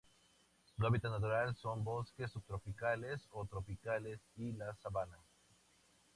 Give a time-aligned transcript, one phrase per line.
[0.75, 5.19] Su hábitat natural son: bosques subtropicales o tropicales y la sabana.